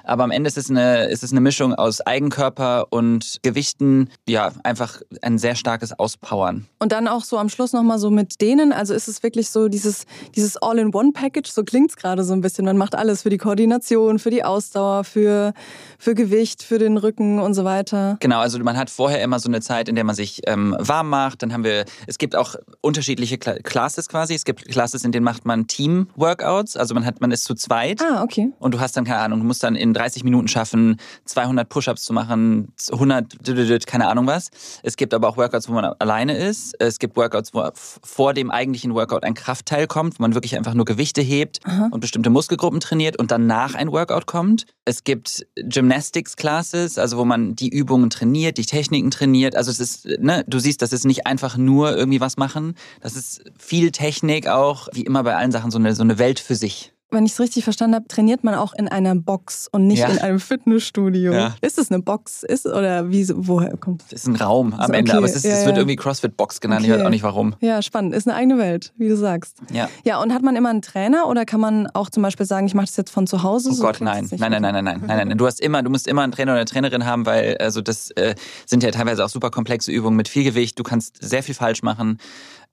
[0.04, 4.10] Aber am Ende ist es eine, ist es eine Mischung aus Eigenkörper und Gewichten.
[4.28, 6.66] Ja, einfach ein sehr starkes Auspowern.
[6.80, 8.72] Und dann auch so am Schluss nochmal so mit denen.
[8.72, 10.06] Also ist es wirklich so dieses,
[10.36, 12.66] dieses All-in-One-Package, so klingt es gerade so ein bisschen.
[12.66, 15.54] Man macht alles für die Koordination, für die Ausdauer, für,
[15.98, 18.18] für Gewicht, für den Rücken und so weiter.
[18.20, 21.10] Genau, also man hat vorher immer so eine Zeit, in der man sich ähm, warm
[21.10, 21.44] macht.
[21.44, 24.34] Dann haben wir, es gibt auch unterschiedliche Classes quasi.
[24.34, 26.78] Es gibt Classes, in denen macht man Team-Workouts.
[26.78, 28.02] Also man hat, man ist zu zweit.
[28.02, 28.52] Ah, okay.
[28.60, 32.04] Und du hast dann, keine Ahnung, du musst dann in 30 Minuten schaffen, 200 Push-Ups
[32.04, 34.50] zu machen, 100, keine Ahnung was.
[34.84, 36.76] Es gibt aber auch Workouts, wo man alleine ist.
[36.80, 40.74] Es gibt Workouts, wo vor dem eigentlichen Workout ein Kraftteil kommt, wo man wirklich einfach
[40.74, 41.90] nur Gewichte hebt Aha.
[41.92, 44.66] und bestimmte Muskelgruppen trainiert und danach ein Workout kommt.
[44.86, 49.56] Es gibt Gymnastics Classes, also wo man die Übungen trainiert, die Techniken trainiert.
[49.56, 52.76] Also es ist, ne, du siehst, das ist nicht einfach nur irgendwie was machen.
[53.02, 56.40] Das ist viel Technik auch, wie immer bei allen Sachen, so eine, so eine Welt
[56.40, 59.88] für sich wenn ich es richtig verstanden habe, trainiert man auch in einer Box und
[59.88, 60.10] nicht ja.
[60.10, 61.32] in einem Fitnessstudio.
[61.32, 61.56] Ja.
[61.62, 62.44] Ist es eine Box?
[62.44, 64.04] Ist oder wie woher kommt?
[64.08, 65.00] Es ist ein Raum am okay.
[65.00, 66.82] Ende, aber es, ist, ja, es wird irgendwie CrossFit Box genannt.
[66.82, 66.92] Okay.
[66.92, 67.56] Ich weiß auch nicht warum.
[67.62, 68.14] Ja, spannend.
[68.14, 69.58] Ist eine eigene Welt, wie du sagst.
[69.72, 69.90] Ja.
[70.04, 72.74] Ja, und hat man immer einen Trainer oder kann man auch zum Beispiel sagen, ich
[72.74, 73.70] mache das jetzt von zu Hause?
[73.72, 74.28] Oh so Gott, nein.
[74.30, 75.38] Nein, nein, nein, nein, nein, nein, nein.
[75.38, 78.12] Du hast immer, du musst immer einen Trainer oder eine Trainerin haben, weil also das
[78.12, 80.78] äh, sind ja teilweise auch super komplexe Übungen mit viel Gewicht.
[80.78, 82.18] Du kannst sehr viel falsch machen.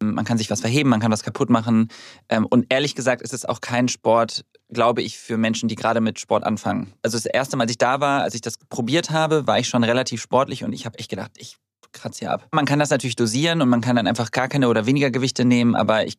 [0.01, 1.89] Man kann sich was verheben, man kann was kaputt machen.
[2.29, 6.01] Ähm, und ehrlich gesagt ist es auch kein Sport, glaube ich, für Menschen, die gerade
[6.01, 6.93] mit Sport anfangen.
[7.03, 9.69] Also das erste Mal, als ich da war, als ich das probiert habe, war ich
[9.69, 11.57] schon relativ sportlich und ich habe echt gedacht, ich
[11.93, 12.49] kratze hier ab.
[12.53, 15.45] Man kann das natürlich dosieren und man kann dann einfach gar keine oder weniger Gewichte
[15.45, 16.17] nehmen, aber ich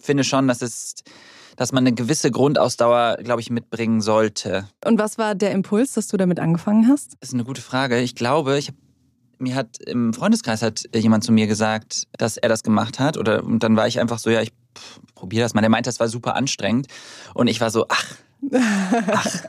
[0.00, 0.94] finde schon, dass es
[1.56, 4.66] dass man eine gewisse Grundausdauer, glaube ich, mitbringen sollte.
[4.82, 7.18] Und was war der Impuls, dass du damit angefangen hast?
[7.20, 8.00] Das ist eine gute Frage.
[8.00, 8.78] Ich glaube, ich habe
[9.40, 13.16] mir hat im Freundeskreis hat jemand zu mir gesagt, dass er das gemacht hat.
[13.16, 14.52] Oder und dann war ich einfach so, ja, ich
[15.14, 15.60] probiere das mal.
[15.60, 16.86] Der meinte, das war super anstrengend.
[17.34, 18.04] Und ich war so, ach,
[18.52, 19.36] ach.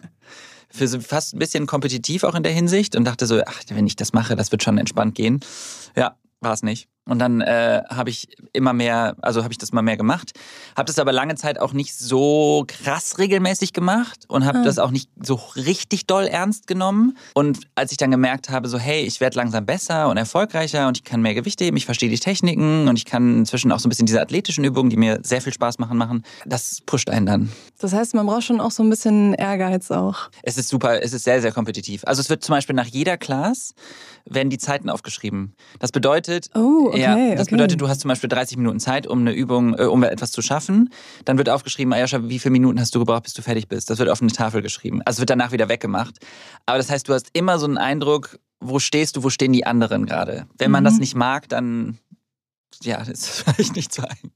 [0.73, 3.87] Für so fast ein bisschen kompetitiv auch in der Hinsicht und dachte so, ach, wenn
[3.87, 5.41] ich das mache, das wird schon entspannt gehen.
[5.97, 6.87] Ja, war es nicht.
[7.09, 10.31] Und dann äh, habe ich immer mehr, also habe ich das mal mehr gemacht,
[10.77, 14.63] habe das aber lange Zeit auch nicht so krass regelmäßig gemacht und habe ah.
[14.63, 17.17] das auch nicht so richtig doll ernst genommen.
[17.33, 20.97] Und als ich dann gemerkt habe, so hey, ich werde langsam besser und erfolgreicher und
[20.97, 23.87] ich kann mehr Gewichte heben, ich verstehe die Techniken und ich kann inzwischen auch so
[23.87, 27.25] ein bisschen diese athletischen Übungen, die mir sehr viel Spaß machen, machen, das pusht einen
[27.25, 27.51] dann.
[27.79, 30.29] Das heißt, man braucht schon auch so ein bisschen Ehrgeiz auch.
[30.43, 32.03] Es ist super, es ist sehr, sehr kompetitiv.
[32.05, 33.73] Also es wird zum Beispiel nach jeder Class
[34.25, 35.55] werden die Zeiten aufgeschrieben.
[35.79, 37.55] Das bedeutet, oh, okay, ja, das okay.
[37.55, 40.41] bedeutet, du hast zum Beispiel 30 Minuten Zeit, um eine Übung, äh, um etwas zu
[40.41, 40.89] schaffen.
[41.25, 43.89] Dann wird aufgeschrieben, Ayascha, wie viele Minuten hast du gebraucht, bis du fertig bist?
[43.89, 45.01] Das wird auf eine Tafel geschrieben.
[45.05, 46.19] Also wird danach wieder weggemacht.
[46.65, 49.65] Aber das heißt, du hast immer so einen Eindruck, wo stehst du, wo stehen die
[49.65, 50.45] anderen gerade?
[50.57, 50.85] Wenn man mhm.
[50.85, 51.97] das nicht mag, dann
[52.83, 54.31] ja, das ist vielleicht nicht so ein.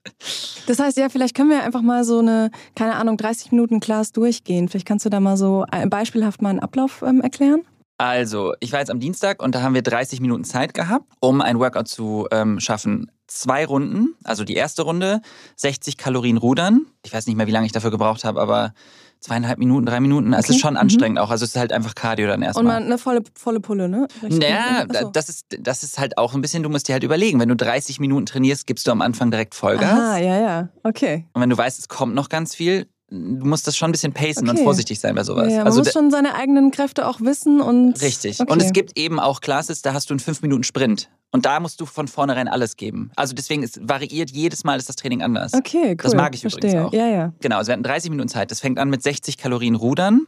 [0.68, 4.12] Das heißt, ja, vielleicht können wir einfach mal so eine, keine Ahnung, 30 Minuten Class
[4.12, 4.68] durchgehen.
[4.68, 7.62] Vielleicht kannst du da mal so beispielhaft mal einen Ablauf ähm, erklären?
[7.98, 11.42] Also, ich war jetzt am Dienstag und da haben wir 30 Minuten Zeit gehabt, um
[11.42, 13.12] ein Workout zu ähm, schaffen.
[13.28, 15.22] Zwei Runden, also die erste Runde,
[15.56, 16.86] 60 Kalorien rudern.
[17.04, 18.74] Ich weiß nicht mehr, wie lange ich dafür gebraucht habe, aber
[19.20, 20.34] zweieinhalb Minuten, drei Minuten.
[20.34, 20.52] Also okay.
[20.52, 20.80] Es ist schon mhm.
[20.80, 21.30] anstrengend auch.
[21.32, 22.66] Also es ist halt einfach Cardio dann erstmal.
[22.66, 24.08] Und man eine volle, volle Pulle, ne?
[24.22, 27.50] Naja, das ist, das ist halt auch ein bisschen, du musst dir halt überlegen, wenn
[27.50, 30.00] du 30 Minuten trainierst, gibst du am Anfang direkt Vollgas.
[30.00, 31.26] Ah, ja, ja, okay.
[31.34, 34.14] Und wenn du weißt, es kommt noch ganz viel, du musst das schon ein bisschen
[34.14, 34.58] pacen okay.
[34.58, 35.52] und vorsichtig sein bei sowas.
[35.52, 38.02] Ja, man also muss schon seine eigenen Kräfte auch wissen und.
[38.02, 38.40] Richtig.
[38.40, 38.52] Okay.
[38.52, 41.10] Und es gibt eben auch Classes, da hast du einen 5 Minuten Sprint.
[41.32, 43.12] Und da musst du von vornherein alles geben.
[43.16, 45.54] Also deswegen, es variiert jedes Mal ist das Training anders.
[45.54, 45.96] Okay, cool.
[45.98, 46.72] Das mag ich Verstehe.
[46.72, 46.94] übrigens auch.
[46.94, 47.34] Ja, ja.
[47.42, 48.52] Genau, also wir hatten 30 Minuten Zeit.
[48.52, 50.28] Das fängt an mit 60 Kalorien Rudern.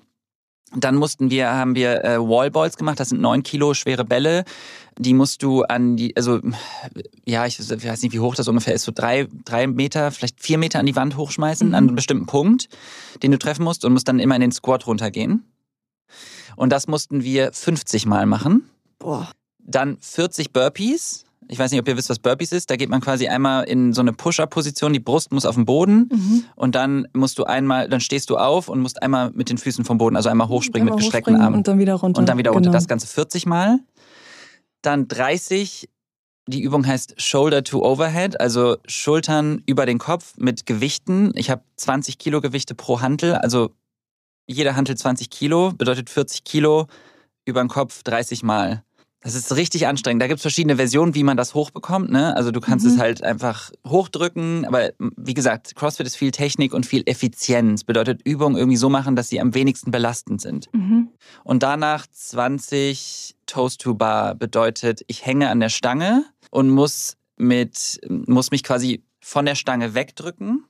[0.76, 4.44] Dann mussten wir, haben wir äh, Wallballs gemacht, das sind neun Kilo schwere Bälle.
[5.00, 6.42] Die musst du an die, also
[7.26, 10.58] ja, ich weiß nicht, wie hoch das ungefähr ist, so drei, drei Meter, vielleicht vier
[10.58, 11.76] Meter an die Wand hochschmeißen, mhm.
[11.76, 12.68] an einen bestimmten Punkt,
[13.24, 15.46] den du treffen musst und musst dann immer in den Squat runtergehen.
[16.56, 18.70] Und das mussten wir 50 Mal machen.
[19.00, 19.32] Boah.
[19.60, 22.70] Dann 40 Burpees ich weiß nicht, ob ihr wisst, was Burpees ist.
[22.70, 26.10] Da geht man quasi einmal in so eine Push-Up-Position, die Brust muss auf dem Boden
[26.12, 26.44] mhm.
[26.56, 29.86] und dann musst du einmal, dann stehst du auf und musst einmal mit den Füßen
[29.86, 31.58] vom Boden, also einmal hochspringen einmal mit gestreckten Armen.
[31.58, 32.20] Und dann wieder runter.
[32.20, 32.70] Und dann wieder runter.
[32.70, 32.78] Genau.
[32.78, 33.80] Das Ganze 40 Mal.
[34.82, 35.90] Dann 30.
[36.50, 41.32] Die Übung heißt Shoulder to Overhead, also Schultern über den Kopf mit Gewichten.
[41.36, 43.72] Ich habe 20 Kilo Gewichte pro Hantel, also
[44.48, 46.88] jeder Hantel 20 Kilo, bedeutet 40 Kilo
[47.44, 48.84] über den Kopf 30 Mal.
[49.22, 50.22] Das ist richtig anstrengend.
[50.22, 52.12] Da gibt es verschiedene Versionen, wie man das hochbekommt.
[52.12, 52.36] Ne?
[52.36, 52.94] Also du kannst mhm.
[52.94, 57.84] es halt einfach hochdrücken, aber wie gesagt, CrossFit ist viel Technik und viel Effizienz.
[57.84, 60.70] Bedeutet Übungen irgendwie so machen, dass sie am wenigsten belastend sind.
[60.72, 61.10] Mhm.
[61.44, 68.00] Und danach 20 Toast to Bar bedeutet, ich hänge an der Stange und muss mit
[68.10, 70.64] muss mich quasi von der Stange wegdrücken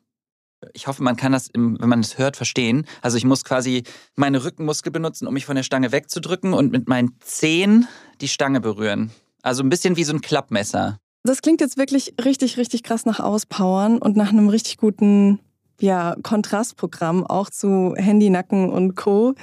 [0.78, 2.86] ich hoffe, man kann das, wenn man es hört, verstehen.
[3.02, 3.82] Also ich muss quasi
[4.16, 7.88] meine Rückenmuskel benutzen, um mich von der Stange wegzudrücken und mit meinen Zehen
[8.22, 9.10] die Stange berühren.
[9.42, 11.00] Also ein bisschen wie so ein Klappmesser.
[11.24, 15.40] Das klingt jetzt wirklich richtig, richtig krass nach Auspowern und nach einem richtig guten
[15.82, 19.34] ja, Kontrastprogramm auch zu Handy, Nacken und Co.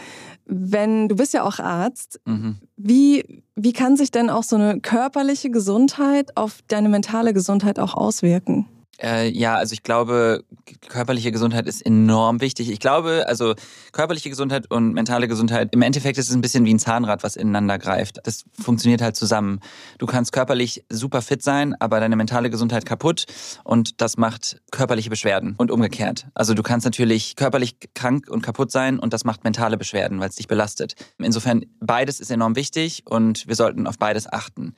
[0.46, 2.58] Wenn du bist ja auch Arzt, mhm.
[2.76, 7.94] wie, wie kann sich denn auch so eine körperliche Gesundheit auf deine mentale Gesundheit auch
[7.94, 8.68] auswirken?
[9.02, 10.44] Äh, ja, also ich glaube,
[10.88, 12.70] körperliche Gesundheit ist enorm wichtig.
[12.70, 13.54] Ich glaube, also
[13.92, 17.36] körperliche Gesundheit und mentale Gesundheit, im Endeffekt ist es ein bisschen wie ein Zahnrad, was
[17.36, 18.18] ineinander greift.
[18.24, 19.60] Das funktioniert halt zusammen.
[19.98, 23.26] Du kannst körperlich super fit sein, aber deine mentale Gesundheit kaputt
[23.64, 26.26] und das macht körperliche Beschwerden und umgekehrt.
[26.34, 30.28] Also du kannst natürlich körperlich krank und kaputt sein und das macht mentale Beschwerden, weil
[30.28, 30.94] es dich belastet.
[31.18, 34.74] Insofern, beides ist enorm wichtig und wir sollten auf beides achten.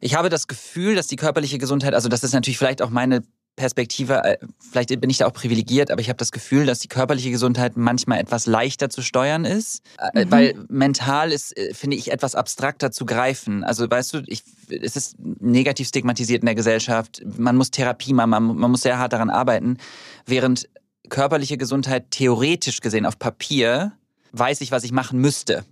[0.00, 3.22] Ich habe das Gefühl, dass die körperliche Gesundheit, also das ist natürlich vielleicht auch meine
[3.56, 4.38] Perspektive, äh,
[4.70, 7.76] vielleicht bin ich da auch privilegiert, aber ich habe das Gefühl, dass die körperliche Gesundheit
[7.76, 9.82] manchmal etwas leichter zu steuern ist,
[10.14, 10.30] äh, mhm.
[10.30, 13.64] weil mental ist, äh, finde ich, etwas abstrakter zu greifen.
[13.64, 17.22] Also weißt du, ich, es ist negativ stigmatisiert in der Gesellschaft.
[17.38, 19.78] Man muss Therapie machen, man, man muss sehr hart daran arbeiten,
[20.26, 20.68] während
[21.08, 23.92] körperliche Gesundheit theoretisch gesehen auf Papier
[24.32, 25.64] weiß ich, was ich machen müsste.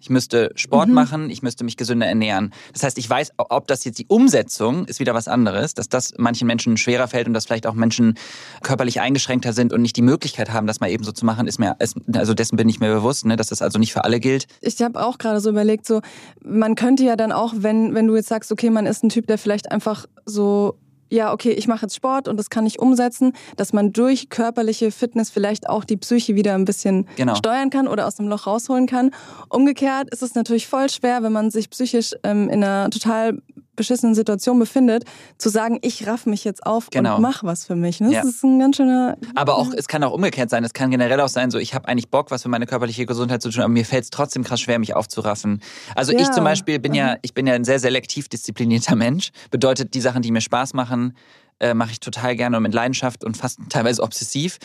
[0.00, 0.94] Ich müsste Sport mhm.
[0.94, 2.52] machen, ich müsste mich gesünder ernähren.
[2.72, 6.14] Das heißt, ich weiß, ob das jetzt die Umsetzung ist wieder was anderes, dass das
[6.16, 8.14] manchen Menschen schwerer fällt und dass vielleicht auch Menschen
[8.62, 11.58] körperlich eingeschränkter sind und nicht die Möglichkeit haben, das mal eben so zu machen, ist
[11.58, 11.76] mir,
[12.14, 14.46] also dessen bin ich mir bewusst, ne, dass das also nicht für alle gilt.
[14.60, 16.00] Ich habe auch gerade so überlegt, so,
[16.42, 19.26] man könnte ja dann auch, wenn, wenn du jetzt sagst, okay, man ist ein Typ,
[19.26, 20.78] der vielleicht einfach so
[21.10, 24.90] ja, okay, ich mache jetzt Sport und das kann ich umsetzen, dass man durch körperliche
[24.90, 27.34] Fitness vielleicht auch die Psyche wieder ein bisschen genau.
[27.34, 29.10] steuern kann oder aus dem Loch rausholen kann.
[29.48, 33.42] Umgekehrt ist es natürlich voll schwer, wenn man sich psychisch ähm, in einer total
[33.80, 35.04] beschissenen Situation befindet,
[35.38, 37.16] zu sagen, ich raff mich jetzt auf genau.
[37.16, 38.00] und mach was für mich.
[38.00, 38.08] Ne?
[38.08, 38.28] Das ja.
[38.28, 39.16] ist ein ganz schöner.
[39.34, 40.62] Aber auch, es kann auch umgekehrt sein.
[40.64, 43.40] Es kann generell auch sein, so ich habe eigentlich Bock, was für meine körperliche Gesundheit
[43.40, 45.62] zu tun, aber mir fällt es trotzdem krass schwer, mich aufzuraffen.
[45.94, 46.20] Also ja.
[46.20, 49.30] ich zum Beispiel bin ja, ich bin ja ein sehr selektiv disziplinierter Mensch.
[49.50, 51.14] Bedeutet, die Sachen, die mir Spaß machen,
[51.60, 54.58] äh, mache ich total gerne und mit Leidenschaft und fast teilweise obsessiv.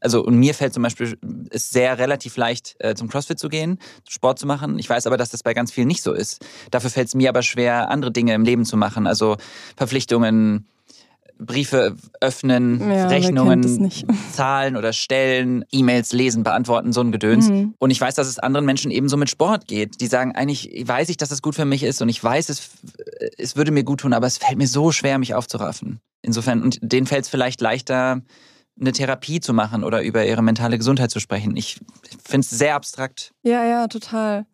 [0.00, 1.18] Also und mir fällt zum Beispiel
[1.50, 4.78] ist sehr relativ leicht äh, zum CrossFit zu gehen, Sport zu machen.
[4.78, 6.44] Ich weiß aber, dass das bei ganz vielen nicht so ist.
[6.70, 9.06] Dafür fällt es mir aber schwer, andere Dinge im Leben zu machen.
[9.06, 9.36] Also
[9.76, 10.66] Verpflichtungen,
[11.40, 13.90] Briefe öffnen, ja, Rechnungen,
[14.32, 17.48] Zahlen oder stellen, E-Mails lesen, beantworten, so ein Gedöns.
[17.48, 17.74] Mhm.
[17.78, 20.00] Und ich weiß, dass es anderen Menschen ebenso mit Sport geht.
[20.00, 22.70] Die sagen, eigentlich weiß ich, dass es gut für mich ist und ich weiß, es,
[23.38, 26.00] es würde mir gut tun, aber es fällt mir so schwer, mich aufzuraffen.
[26.22, 28.22] Insofern, und denen fällt es vielleicht leichter,
[28.80, 31.56] eine Therapie zu machen oder über ihre mentale Gesundheit zu sprechen.
[31.56, 31.80] Ich
[32.24, 33.32] finde es sehr abstrakt.
[33.42, 34.46] Ja, ja, total.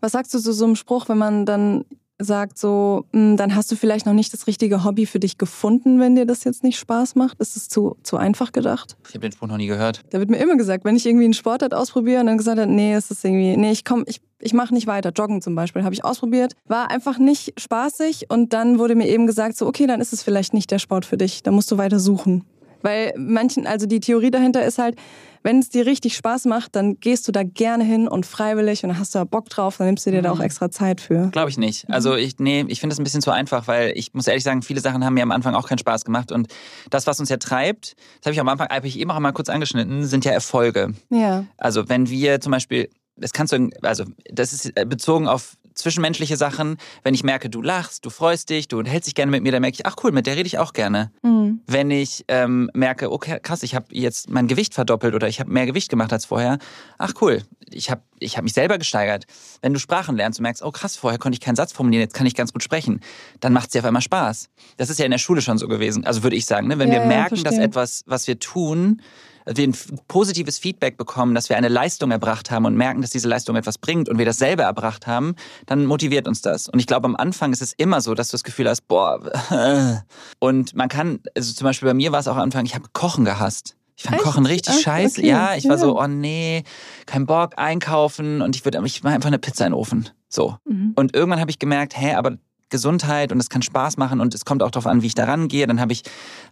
[0.00, 1.84] Was sagst du zu so einem Spruch, wenn man dann
[2.18, 6.00] sagt so, hm, dann hast du vielleicht noch nicht das richtige Hobby für dich gefunden,
[6.00, 7.38] wenn dir das jetzt nicht Spaß macht?
[7.40, 8.96] Ist es zu, zu einfach gedacht?
[9.08, 10.02] Ich habe den Spruch noch nie gehört.
[10.10, 12.70] Da wird mir immer gesagt, wenn ich irgendwie einen Sportart ausprobiere und dann gesagt habe,
[12.70, 15.10] nee, ist das irgendwie, nee, ich komm, ich, ich mache nicht weiter.
[15.10, 19.26] Joggen zum Beispiel habe ich ausprobiert, war einfach nicht spaßig und dann wurde mir eben
[19.26, 21.78] gesagt, so, okay, dann ist es vielleicht nicht der Sport für dich, dann musst du
[21.78, 22.44] weiter suchen.
[22.86, 24.94] Weil manchen, also die Theorie dahinter ist halt,
[25.42, 28.96] wenn es dir richtig Spaß macht, dann gehst du da gerne hin und freiwillig und
[28.96, 30.42] hast du da Bock drauf, dann nimmst du dir da auch mhm.
[30.42, 31.30] extra Zeit für.
[31.32, 31.90] Glaube ich nicht.
[31.90, 34.62] Also ich, nee, ich finde das ein bisschen zu einfach, weil ich muss ehrlich sagen,
[34.62, 36.46] viele Sachen haben mir am Anfang auch keinen Spaß gemacht und
[36.90, 39.32] das, was uns ja treibt, das habe ich am Anfang, habe ich eben auch mal
[39.32, 40.94] kurz angeschnitten, sind ja Erfolge.
[41.10, 41.44] Ja.
[41.56, 46.78] Also wenn wir zum Beispiel das kannst du, also das ist bezogen auf zwischenmenschliche Sachen,
[47.04, 49.60] wenn ich merke, du lachst, du freust dich, du hältst dich gerne mit mir, dann
[49.60, 51.12] merke ich, ach cool, mit der rede ich auch gerne.
[51.22, 51.60] Mhm.
[51.66, 55.50] Wenn ich ähm, merke, okay, krass, ich habe jetzt mein Gewicht verdoppelt oder ich habe
[55.50, 56.58] mehr Gewicht gemacht als vorher,
[56.98, 59.26] ach cool, ich habe ich hab mich selber gesteigert.
[59.60, 62.14] Wenn du Sprachen lernst und merkst, oh krass, vorher konnte ich keinen Satz formulieren, jetzt
[62.14, 63.00] kann ich ganz gut sprechen,
[63.40, 64.48] dann macht es dir auf einmal Spaß.
[64.78, 66.78] Das ist ja in der Schule schon so gewesen, also würde ich sagen, ne?
[66.78, 69.02] wenn ja, wir merken, ja, dass etwas, was wir tun,
[69.46, 69.74] wir ein
[70.08, 73.78] positives Feedback bekommen, dass wir eine Leistung erbracht haben und merken, dass diese Leistung etwas
[73.78, 75.34] bringt und wir das selber erbracht haben,
[75.66, 76.68] dann motiviert uns das.
[76.68, 79.20] Und ich glaube, am Anfang ist es immer so, dass du das Gefühl hast, boah,
[80.40, 82.86] und man kann, also zum Beispiel bei mir war es auch am Anfang, ich habe
[82.92, 83.76] Kochen gehasst.
[83.96, 84.24] Ich fand Echt?
[84.24, 85.20] Kochen richtig Ach, scheiße.
[85.20, 85.28] Okay.
[85.28, 85.78] Ja, ich war ja.
[85.78, 86.64] so, oh nee,
[87.06, 90.10] kein Bock, einkaufen und ich würde, ich mache einfach eine Pizza in den Ofen.
[90.28, 90.56] So.
[90.64, 90.92] Mhm.
[90.96, 92.36] Und irgendwann habe ich gemerkt, hä, aber
[92.68, 95.24] Gesundheit und es kann Spaß machen und es kommt auch darauf an, wie ich da
[95.24, 95.66] rangehe.
[95.66, 96.02] Dann habe ich,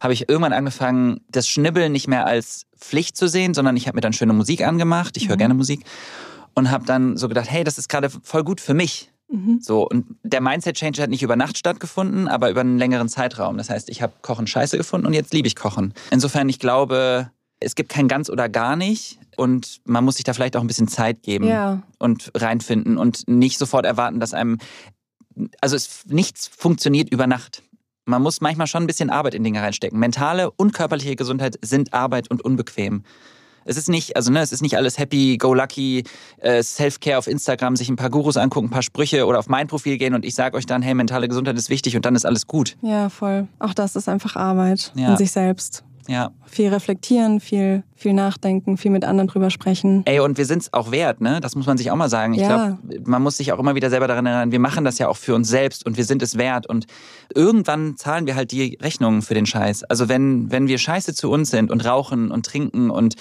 [0.01, 3.97] hab ich irgendwann angefangen, das Schnibbeln nicht mehr als Pflicht zu sehen, sondern ich habe
[3.97, 5.17] mir dann schöne Musik angemacht.
[5.17, 5.39] Ich höre mhm.
[5.39, 5.85] gerne Musik
[6.55, 9.11] und habe dann so gedacht, hey, das ist gerade voll gut für mich.
[9.29, 9.59] Mhm.
[9.61, 13.57] So, und der Mindset-Change hat nicht über Nacht stattgefunden, aber über einen längeren Zeitraum.
[13.57, 15.95] Das heißt, ich habe Kochen scheiße gefunden und jetzt liebe ich Kochen.
[16.11, 20.33] Insofern, ich glaube, es gibt kein ganz oder gar nicht und man muss sich da
[20.33, 21.83] vielleicht auch ein bisschen Zeit geben ja.
[21.99, 24.59] und reinfinden und nicht sofort erwarten, dass einem
[25.61, 27.63] also es, nichts funktioniert über Nacht.
[28.07, 29.99] Man muss manchmal schon ein bisschen Arbeit in Dinge reinstecken.
[29.99, 33.03] Mentale und körperliche Gesundheit sind Arbeit und unbequem.
[33.65, 36.05] Es ist nicht, also ne, es ist nicht alles happy, go lucky,
[36.39, 39.69] äh, Self-Care auf Instagram, sich ein paar Gurus angucken, ein paar Sprüche oder auf mein
[39.69, 42.27] Profil gehen und ich sage euch dann, hey, mentale Gesundheit ist wichtig und dann ist
[42.27, 42.77] alles gut.
[42.83, 43.49] Ja, voll.
[43.59, 45.13] Auch das ist einfach Arbeit ja.
[45.13, 45.83] in sich selbst.
[46.07, 46.31] Ja.
[46.47, 50.03] Viel reflektieren, viel, viel nachdenken, viel mit anderen drüber sprechen.
[50.05, 51.41] Ey, und wir sind es auch wert, ne?
[51.41, 52.35] Das muss man sich auch mal sagen.
[52.35, 52.77] Ich ja.
[52.77, 55.17] glaube, man muss sich auch immer wieder selber daran erinnern, wir machen das ja auch
[55.17, 56.67] für uns selbst und wir sind es wert.
[56.67, 56.87] Und
[57.35, 59.85] irgendwann zahlen wir halt die Rechnungen für den Scheiß.
[59.85, 63.15] Also wenn, wenn wir scheiße zu uns sind und rauchen und trinken und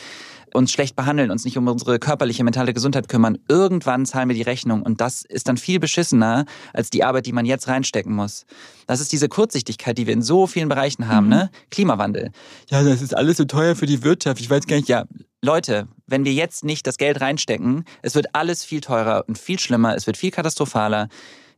[0.54, 4.42] uns schlecht behandeln, uns nicht um unsere körperliche, mentale Gesundheit kümmern, irgendwann zahlen wir die
[4.42, 4.84] Rechnung.
[4.84, 8.46] Und das ist dann viel beschissener als die Arbeit, die man jetzt reinstecken muss.
[8.88, 11.34] Das ist diese Kurzsichtigkeit, die wir in so vielen Bereichen haben, mhm.
[11.34, 11.52] ne?
[11.72, 12.32] Klimawandel.
[12.70, 14.40] Ja, das ist alles so teuer für die Wirtschaft.
[14.42, 15.06] Ich weiß gar nicht, ja.
[15.42, 19.60] Leute, wenn wir jetzt nicht das Geld reinstecken, es wird alles viel teurer und viel
[19.60, 21.10] schlimmer, es wird viel katastrophaler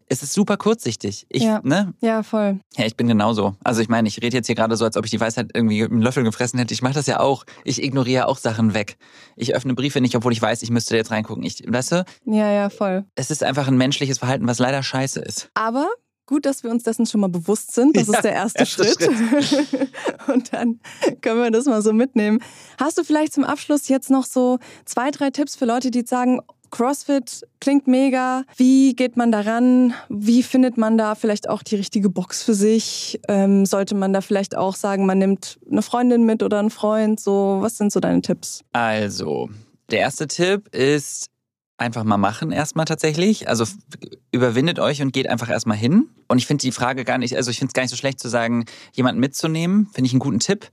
[0.08, 1.26] es ist super kurzsichtig.
[1.30, 1.62] Ich, ja.
[1.64, 1.94] Ne?
[2.02, 2.60] ja, voll.
[2.76, 3.56] Ja, ich bin genauso.
[3.64, 5.82] Also ich meine, ich rede jetzt hier gerade so, als ob ich die Weisheit irgendwie
[5.82, 6.74] mit einem Löffel gefressen hätte.
[6.74, 7.46] Ich mache das ja auch.
[7.64, 8.98] Ich ignoriere auch Sachen weg.
[9.36, 11.44] Ich öffne Briefe nicht, obwohl ich weiß, ich müsste jetzt reingucken.
[11.44, 12.06] Ich, weißt du?
[12.26, 13.06] Ja, ja, voll.
[13.16, 15.50] Es ist einfach ein menschliches Verhalten, was leider scheiße ist.
[15.56, 15.88] Aber
[16.28, 17.98] gut, dass wir uns dessen schon mal bewusst sind.
[17.98, 19.44] Das ja, ist der erste, erste Schritt.
[19.44, 19.90] Schritt.
[20.28, 20.80] Und dann
[21.22, 22.40] können wir das mal so mitnehmen.
[22.80, 26.42] Hast du vielleicht zum Abschluss jetzt noch so zwei, drei Tipps für Leute, die sagen,
[26.72, 28.44] CrossFit klingt mega.
[28.58, 29.94] Wie geht man daran?
[30.10, 33.20] Wie findet man da vielleicht auch die richtige Box für sich?
[33.28, 37.20] Ähm, sollte man da vielleicht auch sagen, man nimmt eine Freundin mit oder einen Freund?
[37.20, 38.62] So, was sind so deine Tipps?
[38.74, 39.50] Also,
[39.92, 41.28] der erste Tipp ist
[41.78, 43.50] einfach mal machen erstmal tatsächlich.
[43.50, 43.66] Also
[44.32, 46.10] überwindet euch und geht einfach erstmal hin.
[46.28, 48.20] Und ich finde die Frage gar nicht, also ich finde es gar nicht so schlecht
[48.20, 50.70] zu sagen, jemanden mitzunehmen, finde ich einen guten Tipp.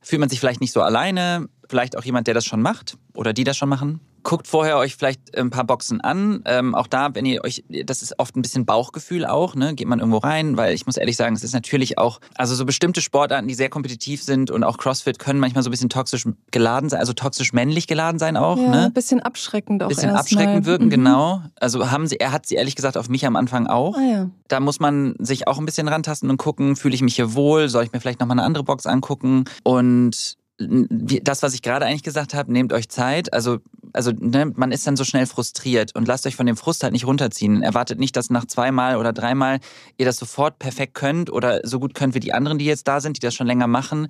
[0.00, 3.32] Fühlt man sich vielleicht nicht so alleine, vielleicht auch jemand, der das schon macht oder
[3.32, 6.42] die das schon machen guckt vorher euch vielleicht ein paar Boxen an.
[6.46, 9.72] Ähm, auch da, wenn ihr euch, das ist oft ein bisschen Bauchgefühl auch, ne?
[9.76, 12.64] Geht man irgendwo rein, weil ich muss ehrlich sagen, es ist natürlich auch, also so
[12.64, 16.24] bestimmte Sportarten, die sehr kompetitiv sind und auch CrossFit können manchmal so ein bisschen toxisch
[16.50, 18.58] geladen sein, also toxisch männlich geladen sein auch.
[18.58, 18.84] Ja, ne?
[18.86, 19.86] ein bisschen abschreckend auch.
[19.86, 20.66] Ein bisschen abschreckend mal.
[20.66, 20.90] wirken, mhm.
[20.90, 21.42] genau.
[21.60, 23.96] Also haben sie, er hat sie ehrlich gesagt auf mich am Anfang auch.
[23.96, 24.30] Ah, ja.
[24.48, 27.68] Da muss man sich auch ein bisschen rantasten und gucken, fühle ich mich hier wohl,
[27.68, 32.02] soll ich mir vielleicht nochmal eine andere Box angucken und das, was ich gerade eigentlich
[32.02, 33.32] gesagt habe, nehmt euch Zeit.
[33.32, 33.58] Also,
[33.92, 36.92] also ne, man ist dann so schnell frustriert und lasst euch von dem Frust halt
[36.92, 37.62] nicht runterziehen.
[37.62, 39.58] Erwartet nicht, dass nach zweimal oder dreimal
[39.98, 43.00] ihr das sofort perfekt könnt oder so gut könnt wie die anderen, die jetzt da
[43.00, 44.08] sind, die das schon länger machen.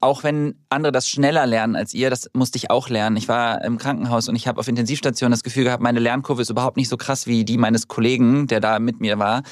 [0.00, 3.16] Auch wenn andere das schneller lernen als ihr, das musste ich auch lernen.
[3.16, 6.50] Ich war im Krankenhaus und ich habe auf Intensivstation das Gefühl gehabt, meine Lernkurve ist
[6.50, 9.42] überhaupt nicht so krass wie die meines Kollegen, der da mit mir war.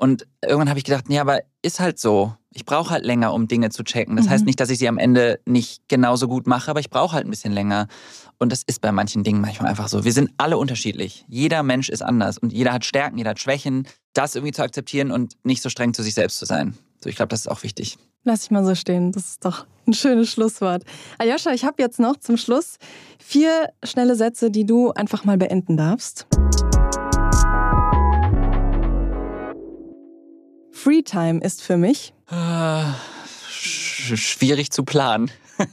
[0.00, 2.34] Und irgendwann habe ich gedacht, nee, aber ist halt so.
[2.52, 4.16] Ich brauche halt länger, um Dinge zu checken.
[4.16, 4.30] Das mhm.
[4.30, 7.26] heißt nicht, dass ich sie am Ende nicht genauso gut mache, aber ich brauche halt
[7.26, 7.86] ein bisschen länger.
[8.38, 10.02] Und das ist bei manchen Dingen manchmal einfach so.
[10.02, 11.26] Wir sind alle unterschiedlich.
[11.28, 13.86] Jeder Mensch ist anders und jeder hat Stärken, jeder hat Schwächen.
[14.14, 16.78] Das irgendwie zu akzeptieren und nicht so streng zu sich selbst zu sein.
[17.04, 17.98] So, ich glaube, das ist auch wichtig.
[18.24, 19.12] Lass ich mal so stehen.
[19.12, 20.82] Das ist doch ein schönes Schlusswort.
[21.18, 22.78] Aljoscha, ich habe jetzt noch zum Schluss
[23.18, 26.26] vier schnelle Sätze, die du einfach mal beenden darfst.
[30.72, 32.14] Freetime ist für mich.
[33.50, 35.30] Sch schwierig zu planen.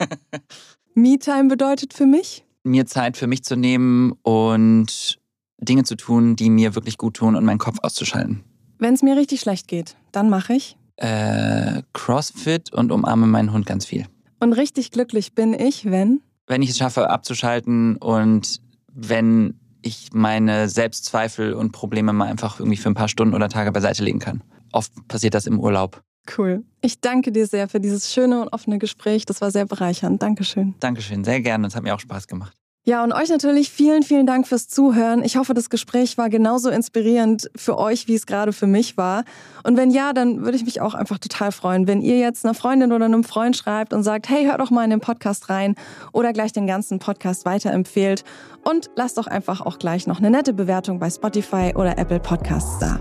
[0.94, 2.44] Me-Time bedeutet für mich?
[2.64, 5.20] Mir Zeit für mich zu nehmen und
[5.60, 8.44] Dinge zu tun, die mir wirklich gut tun und meinen Kopf auszuschalten.
[8.80, 10.78] Wenn es mir richtig schlecht geht, dann mache ich?
[10.98, 14.06] Äh, Crossfit und umarme meinen Hund ganz viel.
[14.40, 16.22] Und richtig glücklich bin ich, wenn?
[16.48, 18.62] Wenn ich es schaffe, abzuschalten und
[18.94, 23.72] wenn ich meine Selbstzweifel und Probleme mal einfach irgendwie für ein paar Stunden oder Tage
[23.72, 24.44] beiseite legen kann.
[24.78, 26.04] Oft passiert das im Urlaub.
[26.38, 26.64] Cool.
[26.82, 29.26] Ich danke dir sehr für dieses schöne und offene Gespräch.
[29.26, 30.22] Das war sehr bereichernd.
[30.22, 30.76] Dankeschön.
[30.80, 31.66] Dankeschön, sehr gerne.
[31.66, 32.54] Das hat mir auch Spaß gemacht.
[32.84, 35.24] Ja, und euch natürlich vielen, vielen Dank fürs Zuhören.
[35.24, 39.24] Ich hoffe, das Gespräch war genauso inspirierend für euch, wie es gerade für mich war.
[39.64, 42.54] Und wenn ja, dann würde ich mich auch einfach total freuen, wenn ihr jetzt einer
[42.54, 45.74] Freundin oder einem Freund schreibt und sagt, hey, hör doch mal in den Podcast rein
[46.14, 48.24] oder gleich den ganzen Podcast weiterempfehlt
[48.64, 52.78] und lasst doch einfach auch gleich noch eine nette Bewertung bei Spotify oder Apple Podcasts
[52.80, 53.00] da.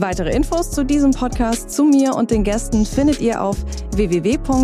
[0.00, 3.56] Weitere Infos zu diesem Podcast, zu mir und den Gästen findet ihr auf
[3.96, 4.56] www.aok.de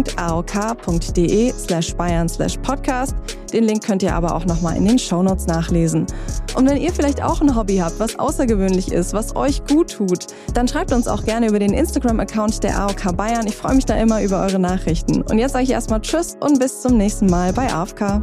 [1.53, 3.16] slash bayern slash podcast.
[3.53, 6.07] Den Link könnt ihr aber auch nochmal in den Shownotes nachlesen.
[6.55, 10.27] Und wenn ihr vielleicht auch ein Hobby habt, was außergewöhnlich ist, was euch gut tut,
[10.55, 13.47] dann schreibt uns auch gerne über den Instagram-Account der AOK Bayern.
[13.47, 15.23] Ich freue mich da immer über eure Nachrichten.
[15.23, 18.23] Und jetzt sage ich erstmal Tschüss und bis zum nächsten Mal bei AFK.